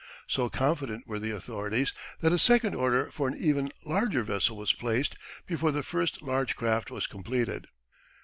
[0.25, 4.73] So confident were the authorities that a second order for an even larger vessel was
[4.73, 7.67] placed before the first large craft was completed.